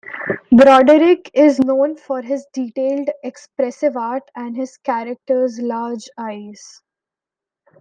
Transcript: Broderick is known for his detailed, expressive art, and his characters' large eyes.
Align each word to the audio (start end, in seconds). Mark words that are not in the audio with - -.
Broderick 0.51 1.29
is 1.31 1.59
known 1.59 1.95
for 1.95 2.23
his 2.23 2.47
detailed, 2.53 3.11
expressive 3.23 3.95
art, 3.95 4.23
and 4.35 4.57
his 4.57 4.75
characters' 4.77 5.59
large 5.59 6.09
eyes. 6.17 6.81